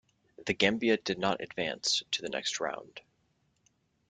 [0.47, 3.01] The Gambia did not advance to the next round.